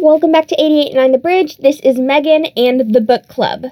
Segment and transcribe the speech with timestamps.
[0.00, 1.56] welcome back to 889 The Bridge.
[1.56, 3.66] This is Megan and the book club.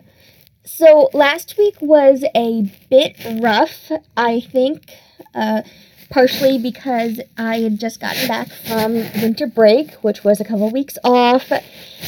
[0.65, 4.91] So, last week was a bit rough, I think,
[5.37, 5.63] uh,
[6.11, 10.99] partially because I had just gotten back from winter break, which was a couple weeks
[11.05, 11.53] off,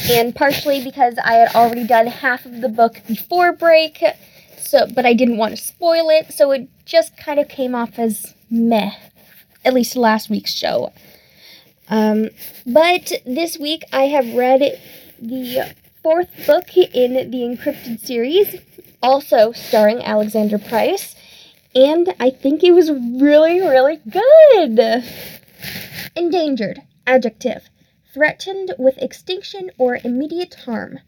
[0.09, 4.03] and partially because I had already done half of the book before break,
[4.57, 7.97] so but I didn't want to spoil it, so it just kind of came off
[7.97, 8.91] as meh,
[9.63, 10.91] at least last week's show.
[11.89, 12.29] Um,
[12.67, 14.79] but this week I have read
[15.19, 18.55] the fourth book in the InCryptid series,
[19.01, 21.15] also starring Alexander Price,
[21.73, 25.03] and I think it was really, really good.
[26.15, 27.71] Endangered, adjective,
[28.13, 30.99] threatened with extinction or immediate harm.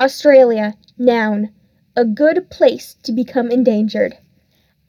[0.00, 1.50] Australia, noun,
[1.94, 4.18] a good place to become endangered.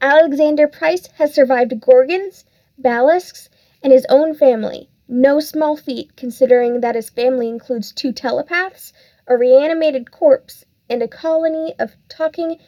[0.00, 2.44] Alexander Price has survived gorgons,
[2.80, 3.48] basilisks,
[3.80, 8.92] and his own family no small feat, considering that his family includes two telepaths,
[9.26, 12.58] a reanimated corpse, and a colony of talking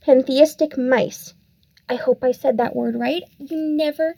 [0.00, 1.34] pantheistic mice.
[1.88, 3.22] I hope I said that word right.
[3.38, 4.14] You never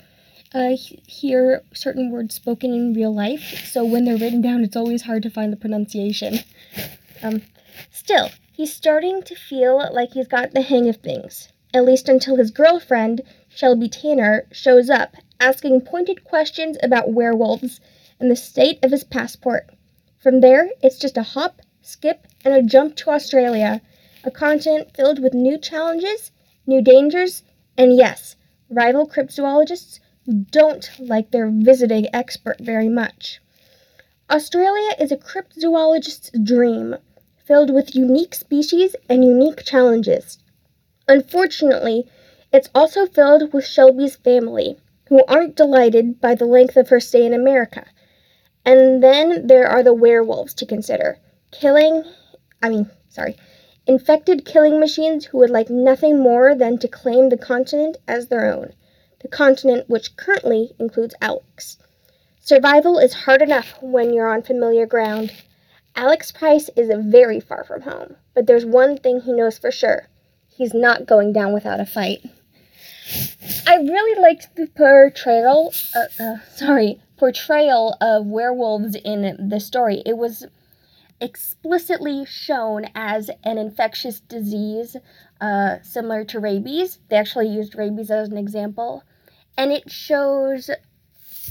[0.54, 5.02] uh, hear certain words spoken in real life, so when they're written down, it's always
[5.02, 6.40] hard to find the pronunciation.
[7.22, 7.42] Um,
[7.90, 12.36] still, he's starting to feel like he's got the hang of things, at least until
[12.36, 17.80] his girlfriend, Shelby Tanner, shows up asking pointed questions about werewolves
[18.20, 19.68] and the state of his passport.
[20.18, 23.82] From there, it's just a hop, skip, and a jump to Australia,
[24.22, 26.30] a continent filled with new challenges,
[26.64, 27.42] new dangers,
[27.76, 28.36] and yes,
[28.70, 29.98] rival cryptozoologists
[30.52, 33.40] don't like their visiting expert very much.
[34.30, 36.94] Australia is a cryptozoologist's dream,
[37.44, 40.38] filled with unique species and unique challenges.
[41.08, 42.08] Unfortunately,
[42.52, 44.78] it's also filled with Shelby's family,
[45.12, 47.84] who aren't delighted by the length of her stay in America.
[48.64, 51.18] And then there are the werewolves to consider.
[51.50, 52.04] Killing,
[52.62, 53.36] I mean, sorry,
[53.86, 58.50] infected killing machines who would like nothing more than to claim the continent as their
[58.50, 58.72] own.
[59.20, 61.76] The continent which currently includes Alex.
[62.40, 65.30] Survival is hard enough when you're on familiar ground.
[65.94, 70.08] Alex Price is very far from home, but there's one thing he knows for sure
[70.48, 72.24] he's not going down without a fight.
[73.66, 75.72] I really liked the portrayal.
[75.94, 80.02] Uh, uh, sorry, portrayal of werewolves in the story.
[80.06, 80.46] It was
[81.20, 84.96] explicitly shown as an infectious disease
[85.40, 86.98] uh, similar to rabies.
[87.08, 89.04] They actually used rabies as an example,
[89.56, 90.70] and it shows,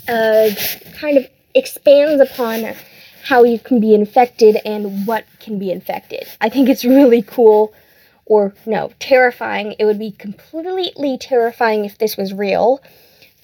[0.07, 0.50] uh,
[1.00, 2.75] kind of expands upon
[3.23, 6.23] how you can be infected and what can be infected.
[6.39, 7.73] I think it's really cool
[8.31, 9.75] or no, terrifying.
[9.78, 12.81] It would be completely terrifying if this was real,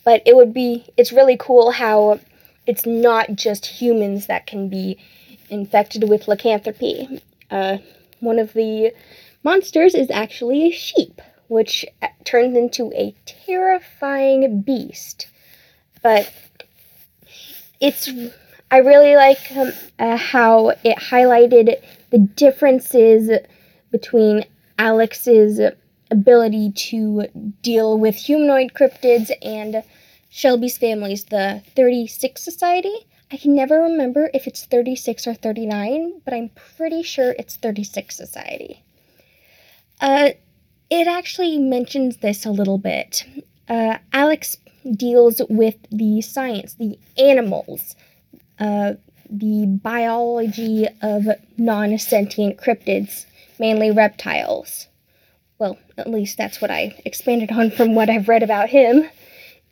[0.05, 2.21] but it would be, it's really cool how
[2.65, 4.97] it's not just humans that can be
[5.49, 7.21] infected with lycanthropy.
[7.51, 7.79] Uh,
[8.21, 8.93] one of the
[9.43, 15.27] monsters is actually a sheep, which uh, turns into a terrifying beast.
[16.01, 16.31] But
[17.81, 18.09] it's,
[18.71, 21.75] I really like um, uh, how it highlighted
[22.09, 23.29] the differences
[23.91, 24.45] between
[24.77, 25.59] Alex's
[26.09, 27.27] ability to
[27.61, 29.83] deal with humanoid cryptids and
[30.29, 33.07] Shelby's family's the 36 Society.
[33.31, 38.15] I can never remember if it's 36 or 39, but I'm pretty sure it's 36
[38.15, 38.83] Society.
[39.99, 40.29] Uh,
[40.89, 43.25] it actually mentions this a little bit.
[43.67, 44.57] Uh, Alex
[44.95, 47.95] deals with the science, the animals,
[48.59, 48.93] uh,
[49.29, 51.27] the biology of
[51.57, 53.25] non sentient cryptids
[53.59, 54.87] mainly reptiles.
[55.59, 59.09] Well, at least that's what I expanded on from what I've read about him.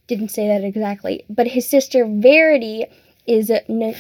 [0.08, 1.24] Didn't say that exactly.
[1.30, 2.86] But his sister Verity
[3.28, 3.52] is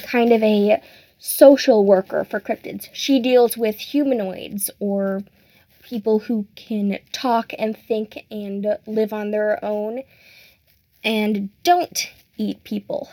[0.03, 0.81] kind of a
[1.19, 2.89] social worker for cryptids.
[2.93, 5.23] She deals with humanoids or
[5.83, 10.01] people who can talk and think and live on their own
[11.03, 13.09] and don't eat people.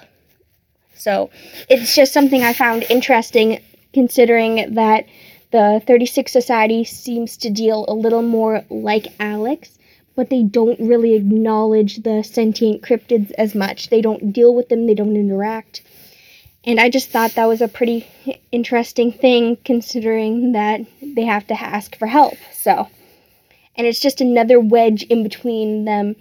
[0.95, 1.31] So
[1.69, 3.61] it's just something I found interesting
[3.93, 5.05] considering that
[5.53, 9.79] the 36 Society seems to deal a little more like Alex,
[10.17, 13.89] but they don't really acknowledge the sentient cryptids as much.
[13.89, 15.83] They don't deal with them, they don't interact.
[16.65, 18.07] And I just thought that was a pretty
[18.51, 22.37] interesting thing considering that they have to ask for help.
[22.53, 22.89] So,
[23.77, 26.15] and it's just another wedge in between them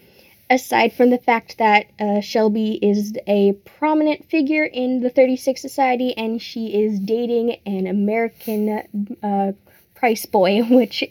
[0.51, 6.15] aside from the fact that uh, Shelby is a prominent figure in the 36 Society
[6.17, 9.53] and she is dating an American uh,
[9.95, 11.03] price boy, which,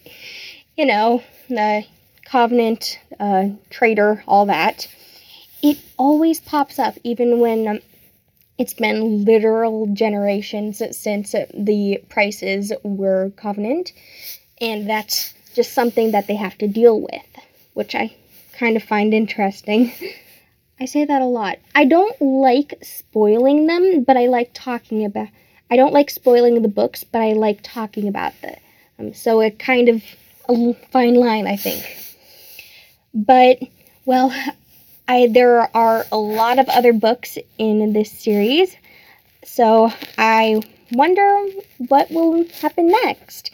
[0.76, 1.84] you know, the
[2.26, 4.86] Covenant, uh, traitor, all that.
[5.62, 7.78] It always pops up, even when um,
[8.56, 13.92] it's been literal generations since the prices were covenant,
[14.60, 17.44] and that's just something that they have to deal with,
[17.74, 18.14] which I
[18.60, 19.90] kind of find interesting.
[20.78, 21.58] I say that a lot.
[21.74, 25.28] I don't like spoiling them, but I like talking about.
[25.70, 28.56] I don't like spoiling the books, but I like talking about them.
[28.98, 30.02] Um, so it kind of
[30.48, 31.84] a fine line, I think.
[33.14, 33.60] But
[34.04, 34.30] well,
[35.08, 38.76] I there are a lot of other books in this series,
[39.42, 40.60] so I
[40.92, 41.46] wonder
[41.88, 43.50] what will happen next.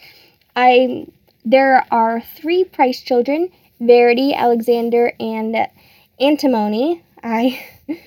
[0.55, 1.07] I
[1.45, 5.67] there are three Price children: Verity, Alexander, and
[6.19, 7.03] Antimony.
[7.23, 7.63] I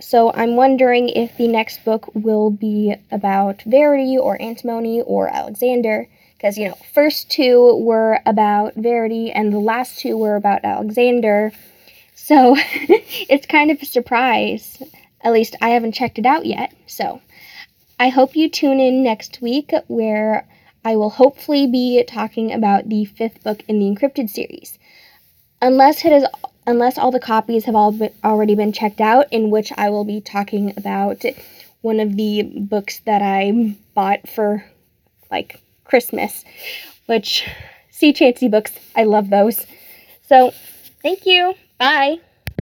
[0.00, 6.08] so I'm wondering if the next book will be about Verity or Antimony or Alexander
[6.36, 11.52] because you know first two were about Verity and the last two were about Alexander.
[12.14, 14.82] So it's kind of a surprise.
[15.22, 16.74] At least I haven't checked it out yet.
[16.86, 17.20] So
[17.98, 20.46] I hope you tune in next week where
[20.84, 24.78] I will hopefully be talking about the fifth book in the InCryptid series.
[25.66, 26.24] Unless it is
[26.64, 30.04] unless all the copies have all been, already been checked out, in which I will
[30.04, 31.24] be talking about
[31.80, 34.64] one of the books that I bought for
[35.28, 36.44] like Christmas,
[37.06, 37.48] which
[37.90, 38.78] see Chansey books.
[38.94, 39.66] I love those.
[40.28, 40.52] So,
[41.02, 41.54] thank you.
[41.78, 42.20] Bye.